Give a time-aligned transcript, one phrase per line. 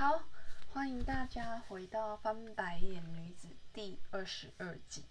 [0.00, 0.22] 好，
[0.72, 5.04] 欢迎大家回到《翻白眼女子》第二十二集。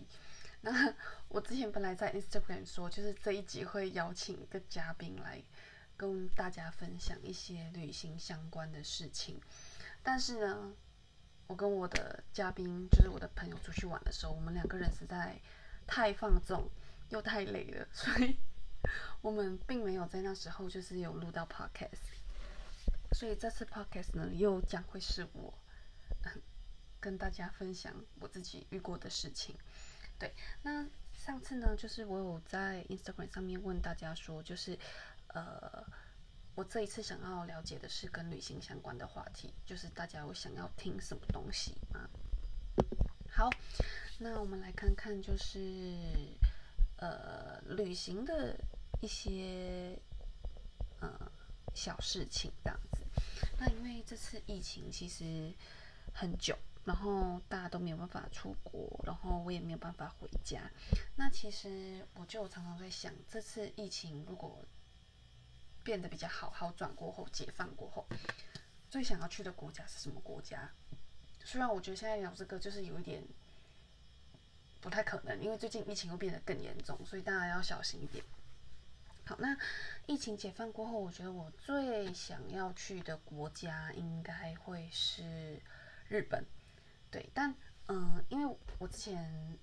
[0.62, 0.96] 那
[1.30, 5.44] 我之前本来在 Instagram 说，就是这一集会邀请一个嘉宾来
[5.96, 9.40] 跟大家分享一些旅行相关的事情。
[10.02, 10.74] 但是呢，
[11.46, 15.40] 我跟我的嘉宾，就是我的朋友出去玩的时候，我们两个人实在
[15.86, 16.68] 太放纵
[17.10, 18.40] 又太累了，所以
[19.22, 22.18] 我们并没有在那时候就是有录到 Podcast。
[23.14, 25.54] 所以这次 podcast 呢，又将会是我
[27.00, 29.56] 跟大家分享我自己遇过的事情。
[30.18, 34.78] 对，那上次呢，就是我有在 Instagram 上面问大家说，就是
[35.28, 35.86] 呃，
[36.56, 42.10] 我这一次想要了解的是跟旅行相关的话题，就是大家有想要听什么东西吗？
[43.32, 43.50] 好，
[44.20, 45.58] 那我们来看看，就是
[46.98, 48.60] 呃，旅行的
[49.02, 49.98] 一些
[51.00, 51.32] 呃
[51.74, 52.99] 小事情这样子。
[53.60, 55.54] 那因为这次疫情其实
[56.14, 60.62] 很久，然后大家都没有办法出国，然后我也没有办法回家。
[61.18, 64.64] 那其实我就常常在想，这次疫情如果
[65.84, 68.06] 变得比较好好转过后，解放过后，
[68.90, 70.72] 最想要去的国家是什么国家？
[71.44, 73.22] 虽然我觉得现在聊这个就是有一点
[74.80, 78.24] 不太可能，因为最近疫情会变得更严重，所以大家要小心一点。
[79.30, 79.56] 好，那
[80.08, 85.62] 疫情解放过后，我觉得我最想要去的国家应该会是
[86.08, 86.44] 日本。
[87.12, 87.54] 对，但
[87.90, 89.56] 嗯，因为我之前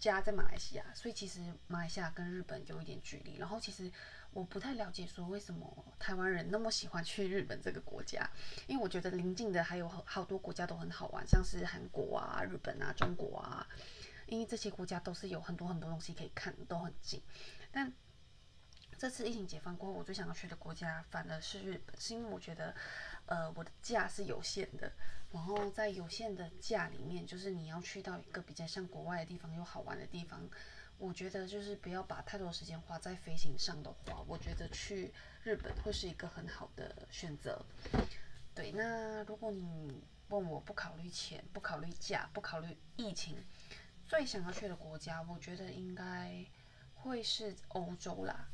[0.00, 3.36] 家在马来西亚，所以其实马来西亚跟日本有一点距离。
[3.36, 3.88] 然后其实
[4.32, 8.28] 我不太了解说为什么台湾人那么喜欢去日本这个国家，
[8.66, 13.64] 因为我觉得邻近的还有好多国家都很好玩，像是韩国啊、日本啊、中国啊，
[14.26, 17.22] 因为这些国家都是有很多很多东西可以看，都很近，
[17.70, 17.92] 但。
[19.00, 22.74] 这次疫情解放过后，我最想要去的国家反而是日本，是因为我觉得，
[23.24, 24.92] 呃，我的假是有限的，
[25.32, 30.46] 然后在有限的假里面，就是你要去到一个比较像国外的地方又好玩的地方，
[30.98, 35.10] 我觉得就是不要把太多时间花在飞行上的话，我觉得去
[35.44, 37.64] 日本会是一个很好的选择。
[38.54, 43.42] 对，那如果你问我不考虑钱、不考虑假、不考虑疫情，
[44.06, 46.44] 最想要去的国家，我觉得应该
[46.96, 48.46] 会是欧洲啦。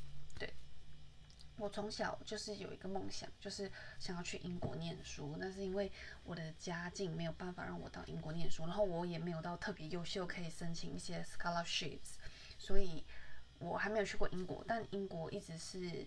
[1.59, 5.37] 我从小就是有一个梦想，就是想要去英国念书。
[5.39, 5.91] 那是因为
[6.22, 12.17] 我的家境没有办法让我到英国念书，然后我也没有到特别优秀可以申请一些 scholarships，
[12.59, 13.05] 所以
[13.59, 14.62] 我还没有去过英国。
[14.69, 16.06] 但英国一直是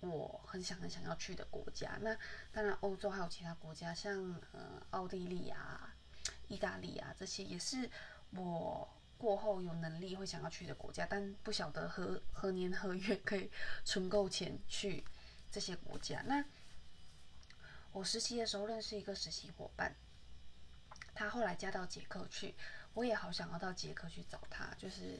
[0.00, 1.98] 我很想很想要去的国家。
[2.00, 2.16] 那
[2.52, 5.94] 当然，欧洲还有其他国家，像呃奥地利啊、
[6.46, 7.90] 意大利啊这些，也是
[8.30, 8.88] 我。
[9.20, 13.50] 过后有能力会想要去的国家，但不晓得何何年何月可以
[13.84, 15.04] 存够钱去
[15.50, 16.22] 这些国家。
[16.22, 16.42] 那
[17.92, 19.94] 我实习的时候认识一个实习伙伴，
[21.14, 22.54] 他后来嫁到捷克去，
[22.94, 25.18] 我也好想要到捷克去找他，就是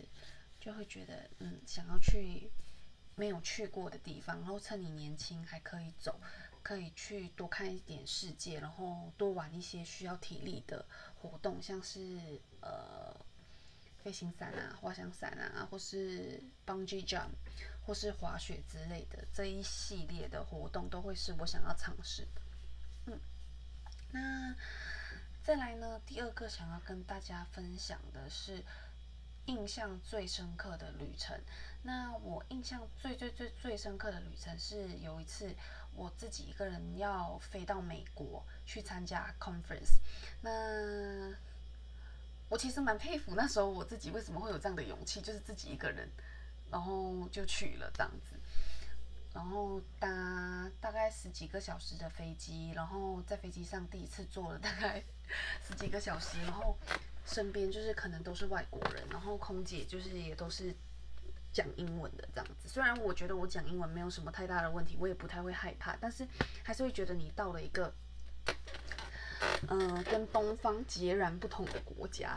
[0.58, 2.50] 就会觉得嗯，想要去
[3.16, 6.18] 没有去过的地方，然后趁你年轻还可以走，
[6.62, 10.86] 可以去多看一点世界，然后多玩一些需要体力的
[11.20, 13.14] 活动，像是呃。
[14.02, 17.30] 飞行伞啊，滑翔伞啊，或是 bungee jump，
[17.86, 22.26] 或是滑雪之类的这一系列的活动，都会是我想要尝试。
[23.06, 23.18] 嗯，
[24.10, 24.54] 那
[25.42, 26.00] 再来呢？
[26.06, 28.62] 第二个想要跟大家分享的是
[29.46, 31.38] 印象最深刻的旅程。
[31.82, 35.54] 那我印象最最最最深刻的旅程是有一次
[35.94, 39.98] 我自己一个人要飞到美国去参加 conference。
[40.42, 41.34] 那
[42.50, 46.06] 我其实蛮佩服那时候我自己为什么会有这样的勇气，就是自己一个人，
[46.68, 48.34] 然后就去了这样子，
[49.32, 55.00] 然后搭大概十几个小时的飞机，然后在飞机上第一次坐了大概
[55.64, 56.76] 十几个小时，然后
[57.24, 60.74] 身边就是可能都是外国人，然后空姐就是也都是
[61.52, 62.68] 讲英文的这样子。
[62.68, 66.26] 虽然我觉得我讲英文没有什么太大的问题，我也不太会害怕，但是
[66.64, 67.94] 还是会觉得你到了一个。
[69.68, 72.36] 嗯，跟东方截然不同的国家。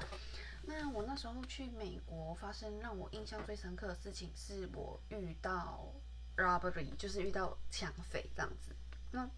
[0.65, 5.91] 那我那时候去美国，发生让我印象最深刻的事情，是我遇到
[6.37, 8.75] robbery，就是遇到抢匪这样子。
[9.11, 9.29] 那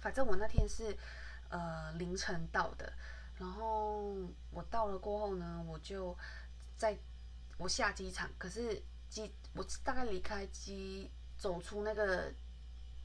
[0.00, 0.96] 反正我那天是
[1.50, 2.92] 呃凌晨到的，
[3.38, 4.14] 然后
[4.50, 6.16] 我到了过后呢，我就
[6.76, 6.96] 在
[7.58, 12.32] 我下机场，可是机我大概离开机，走出那个。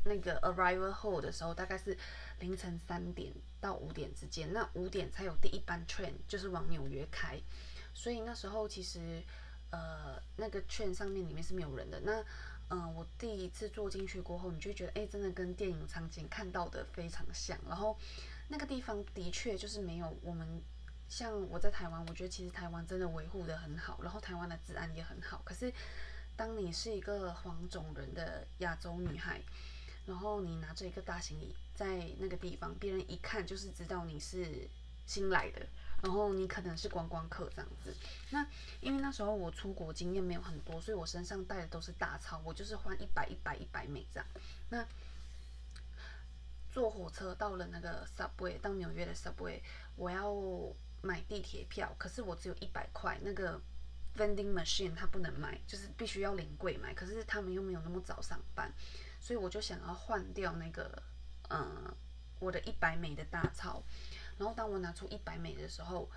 [0.06, 1.98] 那个 arrival hall 的时候，大概是
[2.40, 4.52] 凌晨三点到五点之间。
[4.54, 7.40] 那五点才有第一班 train，就是往纽约开。
[7.94, 9.22] 所以那时候其实，
[9.72, 12.00] 呃，那个 train 上面里面是没有人的。
[12.02, 12.24] 那
[12.70, 17.58] 嗯，我第一次坐进去过后，你就觉得，哎，真的跟电影场景看到的非常像。
[17.68, 17.98] 然后
[18.50, 20.62] 那个地方的确就是没有我们，
[21.08, 25.42] 像我在台湾，我觉得其实台湾真的维护的很好，然后台湾的治安也很好。
[25.46, 25.72] 可是
[26.36, 29.42] 当你是一个黄种人的亚洲女孩，
[30.08, 34.68] 然后你拿着一个大行李在那个地方，别人一看就是知道你是
[35.06, 35.68] 新来的。
[36.04, 37.92] 然后你可能是观光客这样子，
[38.30, 38.46] 那
[38.82, 44.28] 因为那时候我出国经验没有很多，所以我身上带的都是大钞，我就是换一百一百一百美这样。
[44.70, 44.86] 那
[46.72, 49.60] 坐火车到了那个 subway，到纽约的 subway，
[49.96, 50.32] 我要
[51.02, 53.60] 买地铁票，可是我只有一百块，那个
[54.16, 58.72] vending machine 它不能买，就是必须要临柜买，可是他们又没有那么早上班，
[59.28, 61.04] 所以我就想要换掉那个，
[61.50, 61.94] 嗯，
[62.40, 63.84] 我的一百美的大钞。
[64.38, 66.10] 然后当我拿出一百美的时候，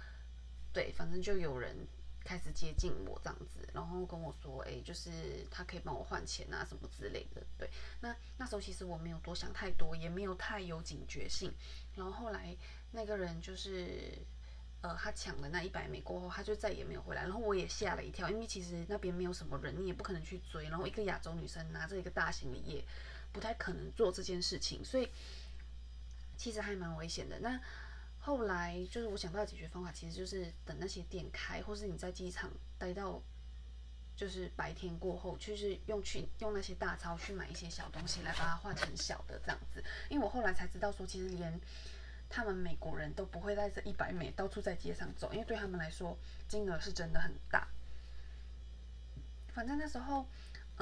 [0.73, 1.75] 对，反正就有人
[2.23, 7.43] 开始接近我这样子，然后跟我说，哎，就是他可以帮我换钱啊什么之类的。
[7.59, 7.69] 对，
[8.01, 11.53] 那那时候其实我没有多想太多，也没有太有警觉性。
[11.97, 12.57] 然后后来
[12.93, 14.17] 那个人就是，
[14.83, 17.23] 呃，他抢了那一百美过后，他就再也没有回来。
[17.23, 20.69] 然后我也吓了一跳，因为其实那边没有什么人，你也不可能去追。
[20.69, 22.83] 然后一个亚洲女生拿着一个大行李，也
[23.31, 25.09] 不太可能做这件事情，所以
[26.37, 27.39] 其实还蛮危险的。
[27.41, 27.61] 那
[28.19, 33.23] 后来就是我想到的解决方法，其实就是等那些店开，或是你在机场待到
[34.17, 39.83] 就是白天过后，就是用去用那些大钞去买一些小东西来把它换成小的这样子。
[40.09, 41.61] 因为我后来才知道说，其实连
[42.31, 46.17] 他们美国人都不会带着一百美到处在街上走，因为对他们来说
[46.49, 47.69] 金额是真的很大。
[49.53, 50.25] 反正那时候。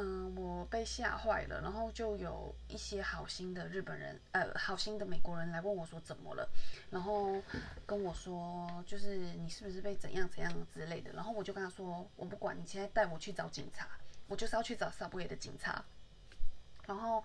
[0.00, 6.48] 嗯，我被吓坏了，然后就有一些好心的日本人，呃，好心的美国人来问我说怎么了，
[6.88, 7.42] 然后
[7.84, 13.88] 跟我说就是你是不是被怎样怎样之类的，然后我就跟他说我不管，你现在带我去找警察，
[14.28, 15.84] 我就是要去找 Subway 的警察，
[16.86, 17.24] 然后。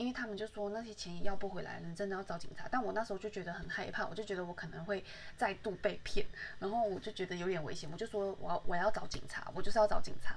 [0.00, 2.66] 因为他们就说那些钱也要不回来，你真的要找警察。
[2.70, 5.04] 但我那时候就觉得很害怕，我就觉得我可能会
[5.36, 6.24] 再度被骗，
[6.58, 10.36] 然后我就觉得有点危险，我就说我要我要找警察，我就是要找警察。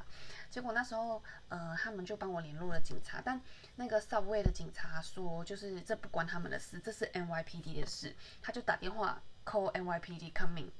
[0.50, 3.39] 结果那时候呃他们就帮我联络了警察，但
[3.77, 10.71] 那个 Subway 的警察说就是这不关他们的事，这是 NYPD 的事，他就打电话 call NYPD coming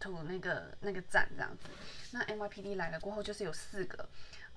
[0.00, 1.68] to 那个那个站这样子。
[2.12, 4.08] 那 NYPD 来了过后就是有四个。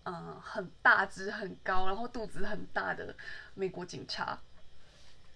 [0.07, 3.16] 嗯，很大只、很高，然后肚子很大的
[3.56, 4.40] 美国警察，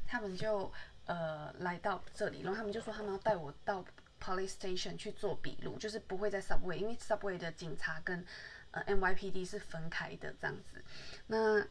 [0.06, 0.72] 他们就
[1.06, 3.84] 呃来到这里，然后他们就说他们要带我到
[4.22, 8.24] police station 去做笔录，就是不会在 subway，因为 subway 的警察跟
[8.70, 10.84] 呃 NYPD 是分开的这样子。
[11.26, 11.66] 那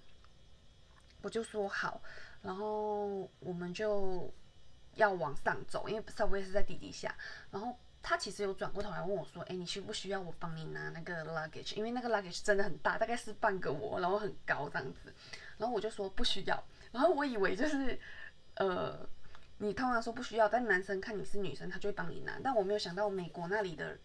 [1.23, 2.03] 我就说好，
[2.43, 4.35] 然后我们就
[4.97, 7.15] 要往上走，因为 subway 是在地底下，
[7.53, 7.79] 然后。
[8.09, 11.77] 他其实有转过头来问我说：“哎，你需不需要我帮你拿那个 luggage？
[11.77, 15.13] 因为那个 luggage 真的很大，大概是半个我，然后很高这样子。”
[15.59, 16.65] 然后我就说不需要。
[16.91, 18.01] 然后我以为就是，
[18.55, 19.07] 呃，
[19.59, 22.41] 你通常说不需要，但男生看你是女生，他就会帮你拿。
[22.43, 23.99] 但我没有想到美国那里的。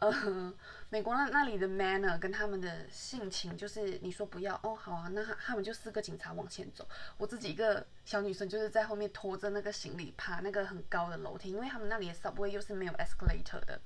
[0.00, 0.54] 呃，
[0.90, 13.80] 美国那那里的 manner 跟他们的性情，就是你说不要哦，好啊，那他们就四个警察往前走，我自己一个小女生就是在后面拖着那个行李爬那个很高的楼梯，因为他们那里的 subway 又是没有 escalator 的，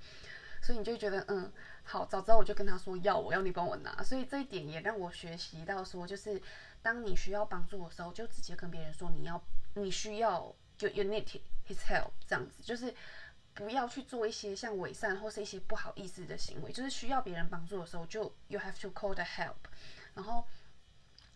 [0.61, 1.51] 所以你就觉得嗯，
[1.83, 6.39] 好，早知道我就跟他说要，我要你帮我拿，所以这一点也让我学习到说，就是
[6.83, 9.43] 当你需要帮助的时候，就直接跟别人说你要
[9.77, 11.25] 你需要就 you need
[11.67, 12.95] his help 这样子，就是。
[13.55, 19.57] 不要去做一些像伪善或是一些不好意思的行为，就是需要别人帮助的时候，就 you have to call the help。
[20.15, 20.47] 然后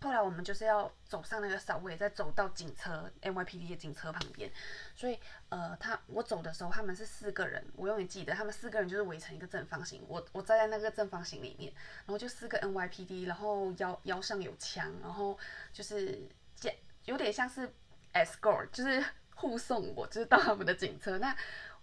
[0.00, 4.50] 后来我们就是要走上那个扫位，再走到警车 NYPD 的警车旁边。
[4.94, 5.18] 所以
[5.50, 11.72] 呃，他我走的时候，他们是四个人，我永远记得，他们四个人就是围成一个正方形，我我站在那个正方形里面，
[12.06, 15.38] 然后就四个 NYPD，然后腰腰上有枪，然后
[15.72, 17.70] 就是这有点像是
[18.14, 19.04] escort，就是
[19.34, 21.36] 护送我，就是到他们的警车那。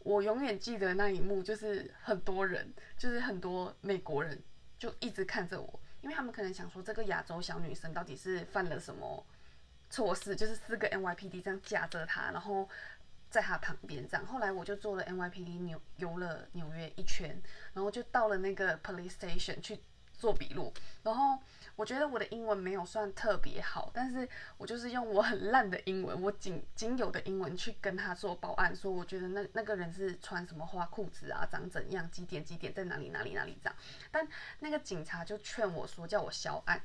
[0.04, 4.42] 我永远记得那一幕，就是很多人，就是很多美国人，
[4.78, 9.26] 就一直看着我，因为他们可能想说这个亚洲小女生到底是犯了什么
[9.90, 12.68] 错事，就是四个 NYPD 这样夹着她，然后
[13.30, 14.26] 在她旁边这样。
[14.26, 17.42] 后来我就坐了 NYPD 纽游了纽约一圈，
[17.74, 19.80] 然后就到了那个 police station 去
[20.14, 21.38] 做笔录，然后。
[21.76, 24.30] 我觉得我的英文没有算特别好，但是
[24.60, 33.76] 我就是用我很烂的英文，我仅仅有的英文去跟他做报案，说我觉得那那个人是穿什么花裤子啊，长怎样，几点几点在哪里哪里哪里这样。
[34.12, 34.28] 但
[34.60, 36.80] 那个警察就劝我说叫我销案，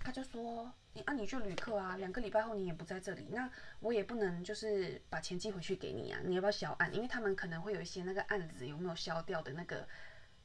[0.00, 3.48] 他就说你啊你去旅客啊，两个礼拜后你也不在这里，那
[3.80, 6.94] 我也不能就是把钱寄回去给你啊，你要不要销案？
[6.94, 9.88] 因为他们可能会有一些那个案子有没有销掉的那个。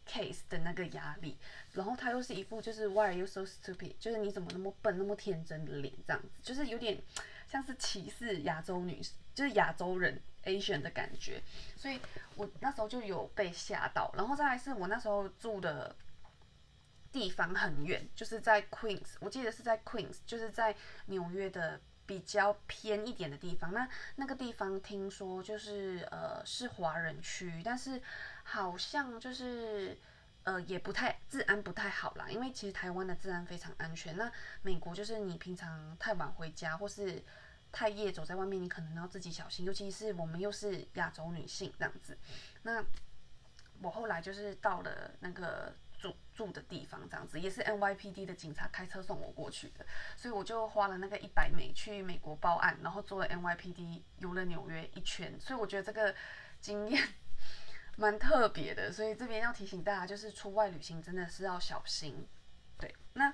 [0.09, 1.37] Case 的那个压力，
[1.73, 3.93] 然后他又是一副就是 Why are you so stupid？
[3.99, 6.99] 就是你怎么那么笨、那么天真的脸这样子，就是有点
[7.47, 8.99] 像是歧视亚洲女，
[9.35, 11.41] 就是亚洲人 Asian 的感觉。
[11.75, 11.99] 所以
[12.35, 15.95] 我那时候就有被吓到，然后再来是我那时候住的
[17.11, 20.75] 地方很远，就是在 Queens，我记得是在 Queens，就是在
[21.05, 21.79] 纽约的。
[22.09, 28.01] 比较偏一点的地方，那那个地方听说就是呃是华人区，但是
[28.41, 29.95] 好像就是
[30.41, 34.17] 呃也不太治安不太好啦，因为其实台湾的治安非常安全。
[34.17, 34.31] 那
[34.63, 37.23] 美国就是你平常太晚回家或是
[37.71, 42.17] 太夜走在外面，你可能要自己小心，尤其是我们又是亚洲女性这样子。
[42.63, 42.83] 那
[43.83, 45.71] 我后来就是到了那个。
[45.99, 56.15] 住住的地方这样子，也是 NYPD 的警察开车送我过去的，所以我就花了那个一百美去美国报案，然后做了 NYPD 游了纽约一圈，所以我觉得这个
[56.61, 57.07] 经验
[57.97, 62.25] 蛮特别的，所以这边要提醒大家，就是出外旅行真的是要小心。
[62.77, 63.33] 对，那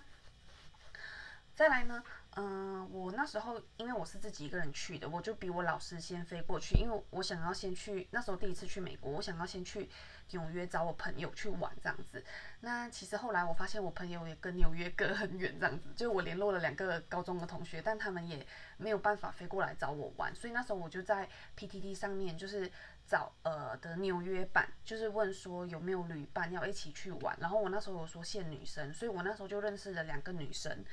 [1.54, 2.04] 再来呢？
[2.38, 9.90] 嗯，我那时候因为我是自己一个人去的，我就比我老师先飞过去，因为我想要先去，那时候第一次去美国，我想要先去
[10.32, 12.22] 纽约找我朋友去玩这样子。
[12.60, 22.70] 那其实后来我发现我朋友也跟纽约隔很远这样子，就我联络了两个高中的同学，但他们也没有办法飞过来找我玩，所以那时候我就在 PTT 上面就是
[23.08, 30.84] 找呃的纽约版，就是问说有没有旅伴要一起去玩，然后我那时候有说限女生，所以我那时候就认识了两个女生。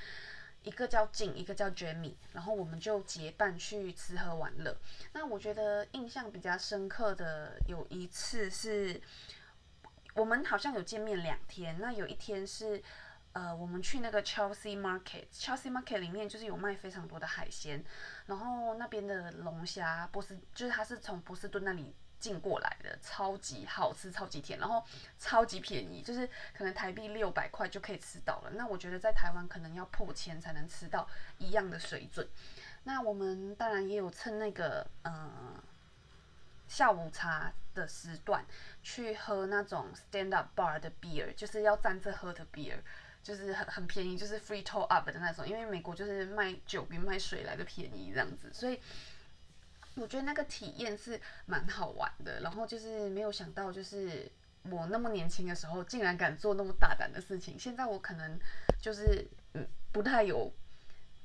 [0.65, 4.77] 一个叫静，一个叫 Jamie，然后我们就结伴去吃喝玩乐。
[5.13, 9.01] 那我觉得印象比较深刻的有一次是，
[10.15, 11.79] 我们好像有见面两天。
[11.81, 12.83] 那有一天是，
[13.33, 17.85] 呃，我们去那个 Chelsea Market，Chelsea Market 里面就是有卖非常多的海鲜，
[18.27, 21.95] 然后那边的龙虾，波士就是它是从波士顿那里。
[22.23, 24.83] 进过来的超级好吃，超级甜，然后
[25.19, 26.25] 超级便宜，就是
[26.57, 28.51] 可能台币六百块就可以吃到了。
[28.55, 32.27] 那我觉得在台湾可能要破千才能吃到一样的水准。
[32.85, 35.61] 那我们当然也有趁那个嗯
[36.69, 38.45] 下午茶的时段
[38.85, 42.77] 去喝那种 stand up bar 的 beer，就是要站着喝的 beer，
[43.21, 45.45] 就是很很便宜，就是 free top up 的那种。
[45.47, 48.81] 因为美国就是卖酒比卖水来的便宜这样子，所以。
[49.97, 54.27] 我觉得那个体验是蛮好玩的，然后就是没有想到，就是
[54.63, 57.59] 我那么年轻的时候，竟然敢做那么大胆的事情。
[57.59, 58.39] 现在我可能
[58.81, 60.51] 就是嗯不太有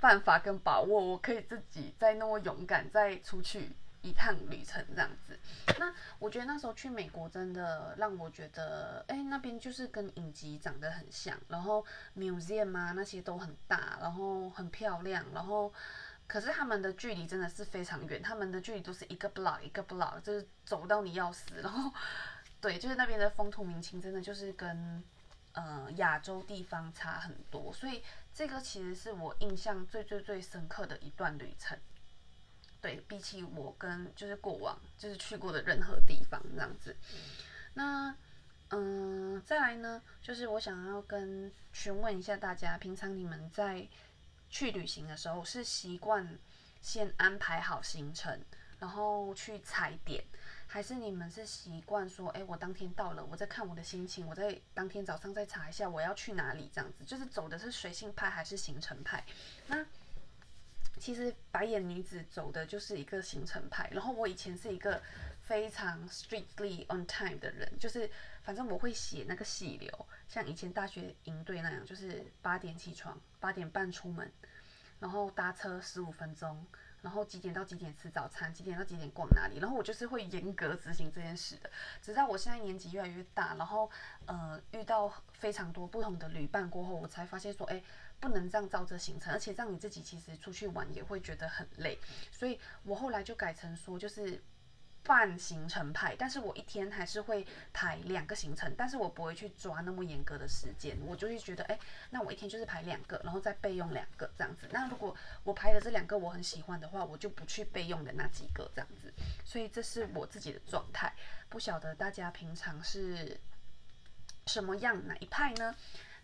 [0.01, 3.69] 办法跟把握，我可以自己再那么勇敢再出去
[4.01, 5.39] 一趟旅程这样子。
[5.79, 11.85] 那我觉得那时候去美国真的让我觉得，哎，那边就是跟影集长得很像，然后
[12.17, 15.71] museum 啊那些都很大，然后很漂亮，然后。
[16.27, 21.45] 可是他们的距离真的是非常远，他们的距离都是一个 block 一个 block，就是走到你要死。
[21.63, 21.89] 然后，
[22.59, 25.01] 对，就是那边的风土民情真的就是跟
[25.53, 28.03] 呃亚洲地方差很多，所以
[28.33, 31.79] 这个其实是我印象最最最深刻的一段旅程。
[32.81, 36.93] 对比起我跟就是过往就是去过的任何地方这样子，
[37.73, 38.13] 那
[38.71, 43.87] 嗯再来呢，就是我想要跟询问一下大家，平常你们在。
[44.49, 46.37] 去旅行的时候是习惯
[46.81, 48.39] 先安排好行程，
[48.79, 50.23] 然后去踩点，
[50.67, 59.23] 还是你们是习惯说，哎，我当天到了，我再看我的心情，我在当天早上再查一下我要去哪里，这样子，就是走的是随性派还是行程派？
[59.67, 59.85] 那
[60.99, 65.01] 其实白眼女子走的就是一个行程派，然后我以前是一个
[65.47, 68.09] 非常 strictly on time 的人，就是
[68.43, 70.07] 反正我会写那个细流。
[70.27, 74.29] 像以前大学营队那样，就是八点起床，八点半出门，
[74.99, 76.67] 然后搭车十五分钟，
[77.01, 81.71] 然后几点到几点吃早餐，几点到几点逛哪里，然后我就是会严格执行这件事的。
[82.01, 83.89] 直到我现在年纪越来越大，然后
[84.25, 87.81] 呃遇到非常多不同的旅伴过后，我才发现说，哎，
[88.19, 91.97] 不能这样照着行程，而且让你自己其实出去玩也会觉得很累，
[92.33, 94.43] 所以我后来就改成说，就是。
[95.07, 104.67] 半行程派，但是我一天还是会排两个行程，但是我不会去抓那么严格的时间，我就会觉得，哎，那我一天就是排两个，然后再备用两个这样子。
[104.69, 109.13] 那如果我排的这两个我很喜欢的话，我就不去备用的那几个这样子。
[109.45, 111.13] 所以这是我自己的状态，
[111.47, 113.39] 不晓得大家平常是
[114.47, 115.73] 什么样哪一派呢？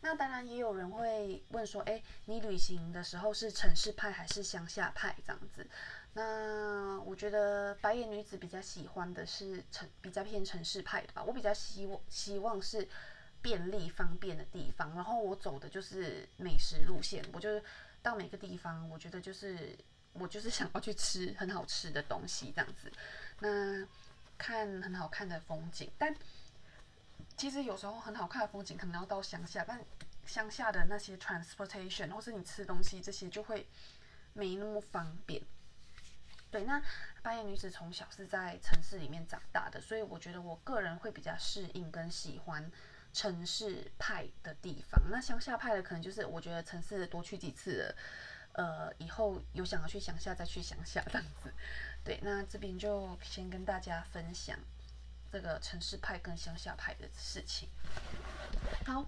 [0.02, 5.66] 那当然也有人会问说，哎，你旅行的时候是城市派还是乡下派这样子？
[6.16, 11.24] 那我觉得白眼女子比较喜欢的是城，比较偏城市派的吧。
[11.24, 12.88] 我比较希望希望是
[13.42, 17.26] 便利方便的地方，然后我走的就是美食路线。
[17.34, 17.64] 我就是
[18.04, 19.76] 到每个地方，我觉得就是
[20.14, 22.92] 我就是想要去吃很好吃的东西这样子，
[23.40, 23.84] 那
[24.38, 25.92] 看很好看的风景。
[25.98, 26.16] 但
[27.36, 29.84] 其实有时候很好看的风景可能要到乡下，但
[30.28, 33.68] 乡下的那些 transportation 或是你吃东西这些就会
[34.34, 35.42] 没那么方便。
[36.54, 36.80] 对，那
[37.24, 42.72] 八眼女子从小是在城市里面长大的，所以我觉得我个人会比较适应跟喜欢
[43.12, 45.02] 城市派的地方。
[45.10, 47.96] 那乡下派的可能就是我觉得城市多去几次，
[48.52, 51.52] 呃，以后有想要去乡下再去乡下这样子。
[52.04, 54.56] 对，那这边就先跟大家分享
[55.32, 57.68] 这个城市派跟乡下派的事情。
[58.86, 59.08] 好，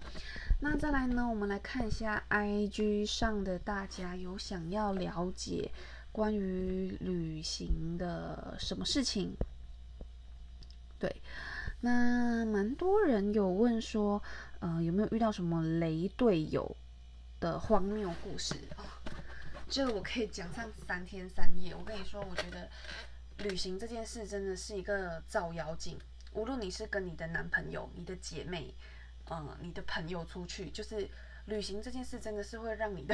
[0.61, 5.69] 那再来呢，我们来看一下 IG 上的大家有想要了解。
[6.15, 9.35] 关于旅行的什么事情？
[10.97, 11.13] 对，
[11.81, 14.23] 那蛮多人有问说，
[14.61, 16.73] 呃，有没有遇到什么雷队友
[17.41, 18.85] 的荒谬故事哦？
[19.67, 21.75] 这我可以讲上三天三夜。
[21.75, 22.69] 我跟你说，我觉得
[23.39, 25.99] 旅行这件事真的是一个照妖镜。
[26.31, 28.73] 无论你是跟你的男朋友、你的姐妹、
[29.29, 31.09] 嗯，你的朋友出去，就是
[31.47, 33.13] 旅行这件事真的是会让你的。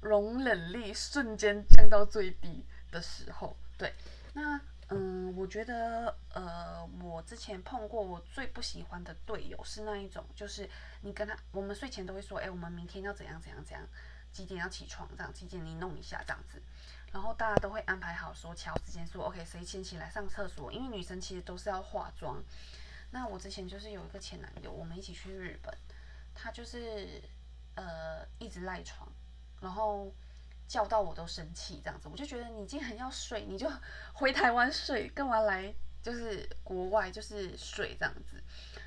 [0.00, 3.92] 容忍力瞬间降到最低的时候，对，
[4.34, 10.68] 那嗯，我觉得呃，我之前碰过我最不喜欢的队友是那一种，就是
[11.02, 13.86] 你跟他，我们睡前都会说，哎，我们明天要怎样怎样怎样，
[14.32, 16.62] 几点要起床，这样几点你弄一下这样子，
[17.12, 22.42] 然后大家都会安排好说调时间，说 OK 谁先起来上厕所，因为女生其实都是要化妆。
[23.10, 25.74] 那我之前就是有一个前男友，我们一起去日本，
[26.34, 27.20] 他就是
[27.74, 29.06] 呃一直赖床。
[29.60, 30.12] 然后
[30.66, 33.70] 叫到我都生气，这样子我就觉得你既然要睡，你就
[34.14, 38.42] 回台湾睡，干嘛来就是国外就是睡这样子。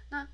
[0.09, 0.27] 那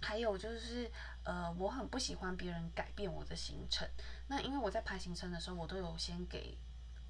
[0.00, 0.90] 还有就是
[1.24, 3.88] 呃，我很不喜欢别人改变我的行程。
[4.28, 6.56] 那因为我在排行程的时候，我都有先给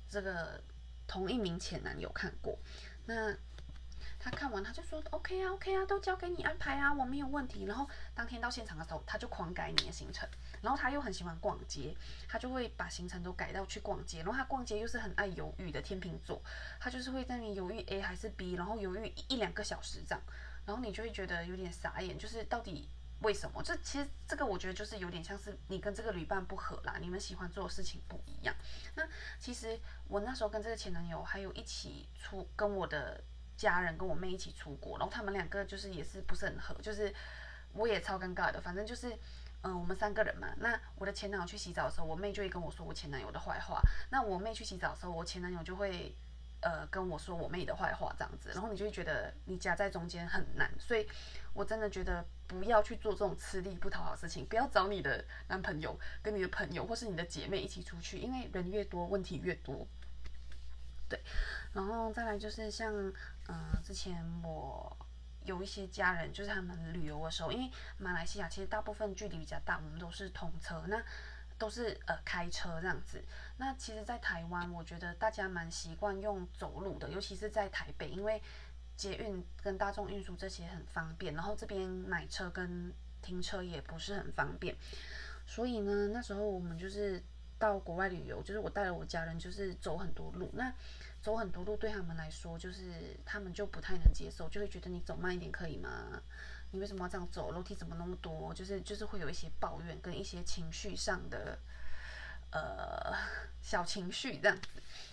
[0.09, 0.63] 这个
[1.07, 2.59] 同一名前男友看过。
[3.05, 3.37] 那
[4.21, 7.65] 他看完他就说 OK 啊 OK 啊，都交给你安排啊，我没有问题。
[7.67, 10.29] 然后当天到现场的时候，他就狂改你的行程。
[10.61, 11.95] 然后他又很喜欢逛街，
[12.29, 14.19] 他就会把行程都改到去逛街。
[14.19, 16.43] 然后他逛街又是很爱犹豫的天秤座，
[16.81, 20.21] 他就是会在你犹豫 A 还是 B，然后犹豫一两个小时这样。
[20.67, 22.89] 然后你就会觉得有点傻眼，就是到底
[23.23, 23.63] 为什么？
[23.63, 28.53] 这其实这个我觉得就是有点像是你跟这个旅伴不合啦，你们喜欢做的事情不一样。
[28.97, 29.05] 那
[29.39, 29.79] 其实
[30.09, 33.23] 我那时候跟这个前男友还有一起出跟我的。
[33.59, 37.13] 家人跟我妹一起出国，然后他们两个就是也是不是很合，就是
[37.73, 38.61] 我也超尴尬的。
[38.61, 39.13] 反正就是，
[39.63, 40.47] 嗯，我们三个人嘛。
[40.59, 43.83] 那我的前男友去洗澡的时候，我妹就会跟我说我前男友的坏话。
[44.11, 46.15] 那我妹去洗澡的时候，我前男友就会
[46.61, 48.51] 呃跟我说我妹的坏话这样子。
[48.55, 50.71] 然后你就会觉得你夹在中间很难。
[50.79, 51.05] 所以
[51.53, 59.85] 我真的觉得不要去做这种吃力不讨好的事情，不要找你的男朋友跟你的朋友或是你的姐妹一起出去，因为人越多问题越多。
[61.09, 61.21] 对，
[61.73, 62.93] 然后再来就是像，
[63.49, 64.97] 嗯，之前我
[65.45, 71.03] 有一些家人，就是他们旅游的时候，因为马来西亚其实大部分距离比较大，我们都是通车，那
[71.57, 73.25] 都是呃开车这样子。
[73.57, 78.41] 那其实，在台湾，我觉得大家蛮习惯用走路的，尤其是在台北，因为
[78.95, 82.93] 捷运跟大众运输这些很方便，然后这边买车跟
[83.23, 84.77] 停车也不是很方便，
[85.47, 87.23] 所以呢，那时候我们就是
[87.59, 90.73] 到国外旅游，就是我带了我家人，就是走很多路，那。
[91.21, 96.23] 走很多路对他们来说，就是他们就不太能接受，就会觉得你走慢一点可以吗？
[96.71, 97.51] 你为什么要这样走？
[97.51, 98.55] 楼梯怎么那么多？
[98.55, 101.59] 就是就是会有一些抱怨跟一些情绪上的
[102.53, 103.13] 呃
[103.61, 104.69] 小情绪这样子。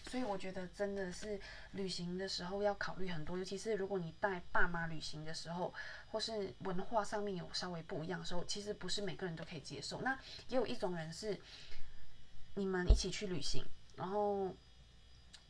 [0.08, 5.74] 所以我觉得真的是旅行的时候要考虑很多，尤其是如果你带爸妈旅行的时候，
[6.12, 10.02] 或是文化上面有稍微不一样的时候，其实不是每个人都可以接受。
[10.02, 10.18] 那
[10.50, 11.38] 也有一种人是
[12.56, 13.64] 你们一起去旅行，
[13.96, 14.56] 然后。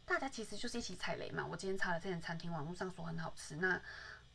[0.07, 1.43] 大家其实就是一起踩雷嘛。
[1.43, 3.81] 我今天查了这间餐厅，网络上说很好吃，那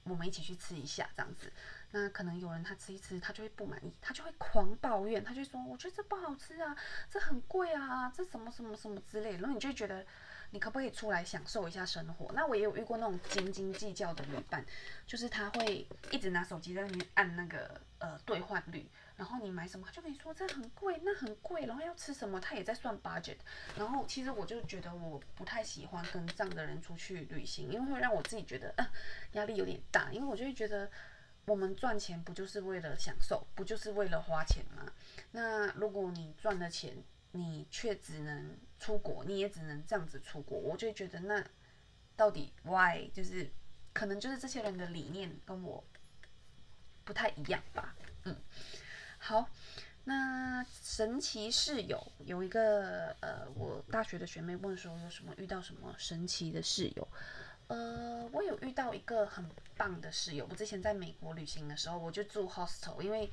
[0.02, 1.52] 我们一起去吃一下这样子。
[1.92, 6.76] 那可能有人他吃一吃，他就会不满意，他就会狂抱怨，他就说：“我觉得这不好吃啊，
[7.08, 10.04] 这很贵啊，这什么什么什么之类。”然后你就觉得。
[10.52, 12.28] 你可不可以出来享受一下生活？
[12.34, 14.66] 那我也有遇过那种斤斤计较的旅伴，
[15.06, 18.84] 就是他会一直拿手机在那边按那个呃兑换率，
[19.20, 23.36] 然后你买什么他就跟你说这很贵，那很贵，然后要吃什么他也在算 budget。
[23.76, 28.74] 然后其实我就觉得我不太喜欢跟这样的人出去旅行，因为会让我自己觉得
[29.32, 30.90] 压力有点大，因为我就会觉得
[31.44, 34.90] 我们赚钱不就是为了享受，不就是为了花钱吗？
[35.32, 36.96] 那如果你赚了钱，
[37.32, 41.46] 你却只能出国，你也只能这样子出国，我就觉得那
[42.16, 43.50] 到底 why 就是
[43.92, 45.84] 可能就是这些人的理念跟我
[47.04, 47.94] 不太一样吧。
[48.24, 48.36] 嗯，
[49.22, 49.48] 好，
[50.04, 57.06] 那神奇室友有一个呃，我大学的学妹问说有什么遇到什么神奇的室友，
[57.68, 59.44] 呃，我有遇到一个很
[59.76, 60.46] 棒的室友。
[60.50, 63.30] 我之前在美国旅行的时候，我就住 hostel，因为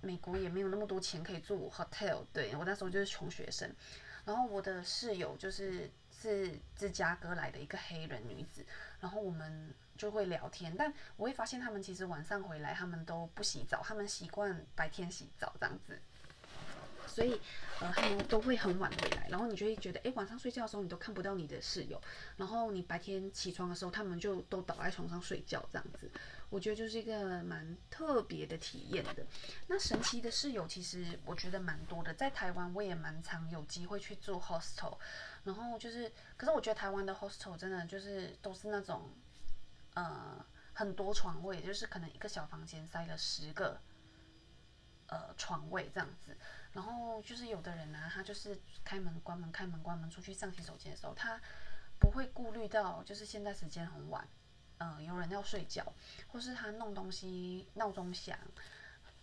[0.00, 2.24] 美国也没有那么多钱可以住 hotel。
[2.32, 3.70] 对我那时候就是穷学生。
[4.24, 8.64] 然后我的室友就是是芝加哥来的一个黑人女子，
[9.00, 10.74] 然后我们就会聊天。
[10.76, 15.98] 但我会发现他们其实晚上回来，他们都不洗澡，他们习惯白天洗澡这样子。
[17.06, 17.38] 所以，
[17.80, 22.00] 呃，他们都会很晚回来，然后你就会觉得，哎，晚上睡觉的时候你都看不到你的室友，
[22.36, 26.10] 然后你白天起床的时候，他们就都倒在床上睡觉这样子。
[26.48, 29.24] 我觉得就是一个蛮特别的体验的。
[29.68, 34.96] 那神奇的室友其实我觉得蛮多的，在台湾我也蛮常有机会去住 hostel，
[35.44, 39.10] 然后就是，可是我觉得台湾的 hostel 真的就是都是那种，
[39.94, 43.80] 呃，很多床位，就是可能一个小房间塞了十个，
[45.06, 46.36] 呃，床位这样子。
[46.72, 51.40] 然后就是有的人呢，他就是开门关门开门关门出去上洗手间的时候，他
[52.00, 54.26] 不会顾虑到就是现在时间很晚，
[54.78, 55.92] 嗯，有人要睡觉，
[56.26, 58.36] 或是他弄东西闹钟响，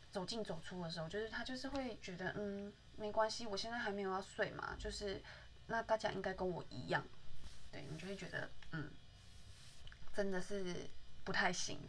[0.09, 5.21] 走进走出的时候，就是他就是会觉得嗯没关系，我现在还没有要睡嘛，就是
[5.67, 7.05] 那大家应该跟我一样，
[7.69, 8.89] 对你就会觉得嗯
[10.15, 10.89] 真的是
[11.23, 11.79] 不太行，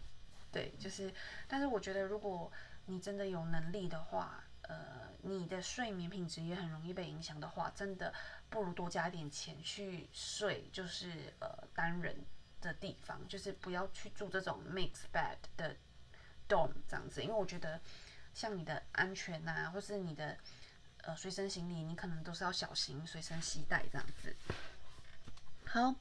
[0.50, 1.12] 对，就是
[1.48, 2.50] 但是我觉得如果
[2.86, 4.44] 你真的有能力的话。
[4.68, 8.14] 呃，你的睡眠品质也很容易被影响的话，真的
[8.48, 12.16] 不如多加一点钱去睡，就是呃单人
[12.60, 15.74] 的地方，就是不要去住这种 mix bed 的
[16.48, 17.78] dorm 这样子，因为我觉得
[18.32, 20.38] 像你的安全呐，或是你的
[21.02, 24.34] 呃随身行李，你可能都是要小心随身携带这样子。
[25.66, 25.94] 好，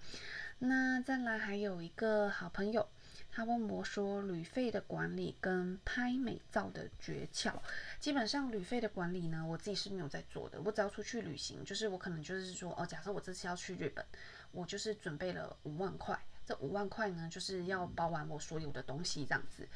[0.63, 2.88] 那再来还有一个好朋友。
[3.32, 7.54] 他问我说：“旅费的管理跟拍美照的诀窍，
[8.00, 10.62] 基本上旅费的管理呢，我自己是没有在做的。
[10.62, 14.06] 我只要出去旅行，就是我可能就是说，哦，假设我这次要去日本，
[14.52, 19.67] 我就是准备了五万块，这五万块呢，就是要包完我所有的东西这样子。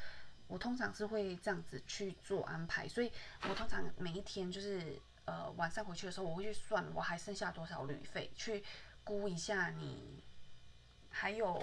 [0.46, 3.10] 我通常是会这样子去做安排，所以
[3.48, 8.62] 我通常每一天就是呃晚上回去的时候，我会去算我还剩下多少旅费，去
[9.02, 10.22] 估一下你
[11.16, 11.62] 还有。”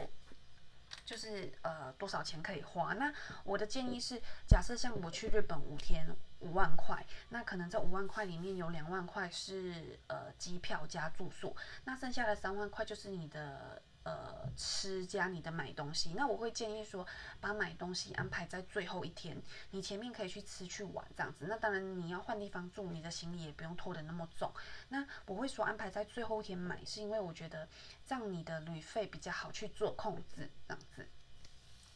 [1.03, 2.93] 就是呃多少钱可以花？
[2.93, 3.11] 那
[3.43, 6.05] 我的建议是，假设像我去日本五天
[6.39, 13.81] 五万块，那可能这五万块里面有两万块是呃机票加住宿，那剩下的三万块就是你的。
[14.03, 17.07] 呃，吃加你的买东西，那我会建议说，
[17.39, 21.45] 把买东西安排在最后一天，你前面可以去吃去玩这样子。
[21.47, 24.51] 那当然你要换地方住，你的行李也不用拖得那么重。
[24.89, 27.65] 那我会说安排在最后一天买，是因为我觉得
[28.05, 31.07] 这样你的旅费比较好去做控制这样子。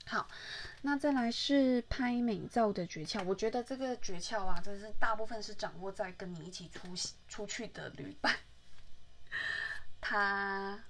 [0.06, 0.30] 好，
[0.84, 6.88] 那再来是拍美照的诀窍，我觉得这个诀窍啊，真是大部分是掌握在跟你一起出
[7.28, 8.34] 出去的旅伴，
[10.00, 10.82] 他。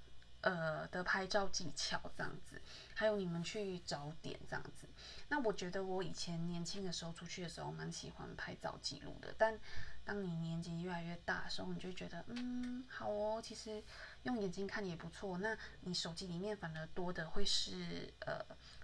[0.48, 2.62] 呃的拍照技巧这样子，
[2.96, 4.88] 还有你们去找点这样子。
[5.28, 9.36] 那我觉得我以前年轻的时候出去的时候，蛮喜欢拍照记录的。
[9.38, 9.60] 但
[10.06, 13.84] 当你年纪越来越大的时候，你就觉得，嗯，好哦，其实
[14.24, 15.38] 用眼睛看也不错。
[15.40, 18.40] 那你手机里面反而多的会是呃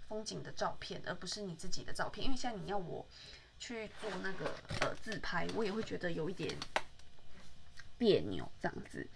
[0.10, 2.26] 风景的照片，而不是你自己的照片。
[2.26, 3.06] 因为现在你要我
[3.58, 6.54] 去做那个呃自拍，我也会觉得有一点
[7.98, 9.08] 别扭这样子。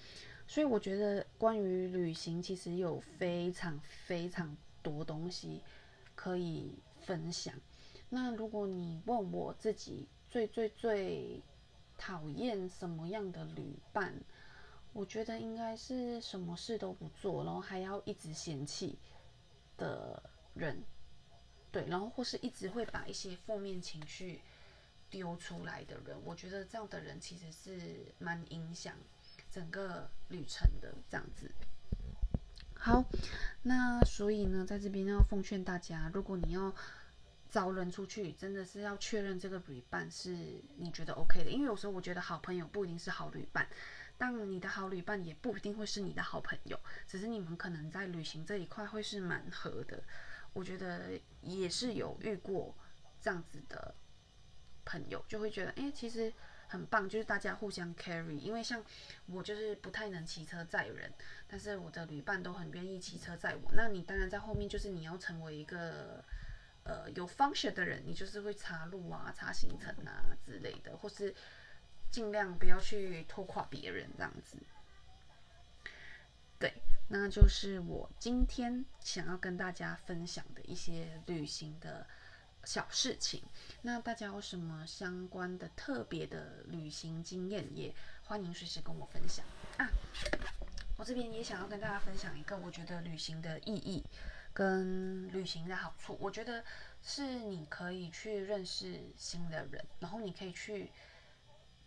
[0.47, 5.61] 所以我觉得关于旅行，其实有非常非常多东西
[6.15, 7.53] 可以分享。
[8.09, 11.41] 那如果你问我自己最最最
[11.97, 14.13] 讨厌什么样的旅伴，
[14.93, 18.97] 我觉得应该是什么事都不做，然后还要一直嫌弃
[19.77, 20.81] 的人。
[21.69, 24.39] 对，然后或是一直会把一些负面情绪
[25.09, 28.95] 丢出来的人，我觉得这样的人其实是蛮影响。
[29.49, 31.49] 整个旅程的这样子，
[32.73, 33.03] 好，
[33.63, 36.73] 那所以呢，在这边要奉劝大家，如果你要
[37.49, 43.67] 找人出去，真的是要确认这个旅伴是你觉得 OK 的，因为有时候我觉得好朋友不一定是好旅伴，
[44.17, 50.03] 但你的好旅伴也不一定会是你的好朋友，只是你们可能在旅行这一块会是蛮合的。
[50.53, 52.75] 我觉得也是有遇过
[53.21, 53.95] 这样子的
[54.85, 56.31] 朋友，就会觉得，哎，其实。
[56.67, 58.83] 很棒，就是大家互相 carry，因为像
[59.27, 61.11] 我就是不太能骑车载人，
[61.47, 63.71] 但是我的旅伴都很愿意骑车载我。
[63.73, 66.23] 那你当然在后面就是你要成为一个
[66.83, 71.33] 呃有 function 的人，你就是会查路啊、查行程啊之类的，或是
[72.11, 74.57] 尽量不要去拖垮别人这样子。
[76.59, 76.73] 对，
[77.07, 82.05] 那就是我今天想要跟大家分享的一些旅行的。
[82.67, 83.41] 小事情，
[83.83, 89.45] 那大家有什么相关的特别的旅行经验，也欢迎随时跟我分享
[89.77, 89.87] 啊！
[90.97, 94.03] 我这边也想要跟大家分享一个我觉得旅行的意义，
[94.53, 96.61] 跟旅行的好处，我觉得
[97.01, 100.91] 是你可以去认识新的人，然后你可以去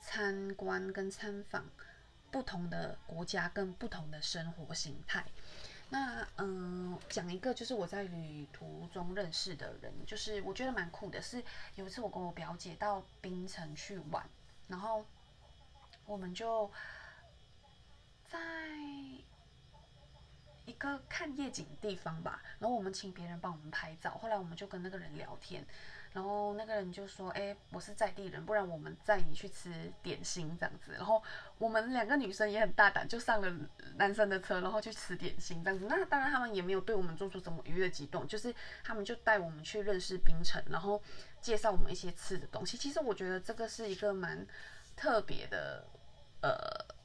[0.00, 1.68] 参观跟参访
[2.30, 5.26] 不同的国家跟不同的生活形态。
[5.92, 11.20] 那嗯，讲一个就是我在旅途中认识的人，就是我觉得蛮酷的。
[11.20, 11.42] 是
[11.74, 14.24] 有一次我跟我表姐到槟城去玩，
[14.68, 15.04] 然后
[16.06, 16.70] 我们就
[18.28, 18.38] 在
[20.70, 24.16] 一个看夜景的地方吧，然后我们请别人帮我们拍照。
[24.18, 25.66] 后来我们就跟那个人聊天。
[26.12, 29.70] 然后那个人就说：“哎，我是在地人，不然我们载你去吃
[30.02, 31.22] 点心这样子。”然后
[31.56, 33.48] 我们两个女生也很大胆，就上了
[33.94, 35.86] 男生的车，然后去吃点心这样子。
[35.88, 38.52] 那当然他们也没有对我们做出什么愉悦举动，就是
[38.82, 41.00] 他们就带我们去认识冰城，然后
[41.40, 42.76] 介绍我们一些吃的东西。
[42.76, 44.44] 其实我觉得这个是一个蛮
[44.96, 45.86] 特别的，
[46.42, 46.99] 呃。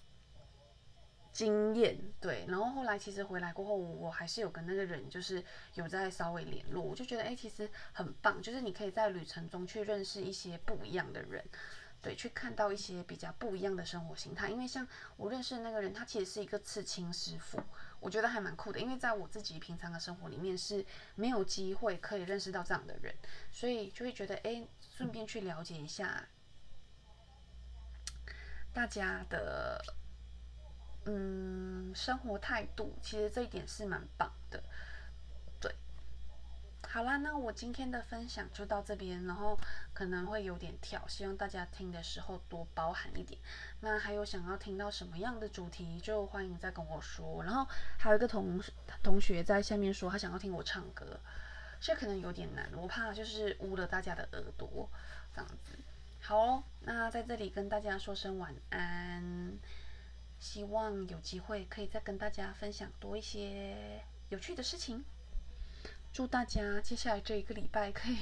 [1.36, 5.44] 经验对，然后后来其实回来过后，我还是有跟那个人就是
[5.74, 11.44] 有在稍微联络，我就觉得哎，其实很棒，就是你可以在旅程中去认识一些不一样的人，
[12.02, 14.50] 对，去看到一些比较不一样的生活形态。
[14.50, 17.62] 因为像我认识的那个人，他其实是一个刺青师傅，
[18.00, 18.80] 我觉得还蛮酷的。
[18.80, 23.14] 因为在我自己平常的生活里面是没有机会可以认识到这样的人，
[23.52, 26.30] 所以就会觉得哎，顺便去了解一下
[28.72, 29.84] 大家的。
[31.06, 34.64] 嗯，生活态度其实这一点是蛮棒的，
[35.62, 35.74] 对。
[36.88, 39.60] 好啦，那我今天的分享就到这边，然后
[39.94, 43.40] 可能会有点跳，希望大家听的时候多包涵一点。
[43.82, 47.44] 那还有想要听到什么样的主题，就欢迎再跟我说。
[47.44, 47.68] 然后
[48.00, 48.60] 还有一个同
[49.04, 51.20] 同学在下面说他想要听我唱歌，
[51.80, 54.90] 这可能有点难，我怕就是污了大家的耳朵
[55.36, 55.78] 这样子。
[56.22, 59.60] 好哦，那在这里跟大家说声晚安。
[60.46, 65.04] 希望有机会可以再跟大家分享多一些有趣的事情。
[66.14, 68.20] 祝大家接下来这一个礼拜可以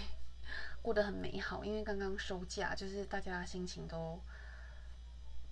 [0.82, 4.18] 过得很美好，因为刚刚收假，就是大家心情都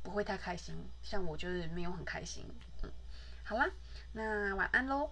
[0.02, 2.46] 不会太开心，像我就是没有很开心。
[2.84, 2.90] 嗯，
[3.44, 3.70] 好啦，
[4.14, 5.12] 那晚安喽。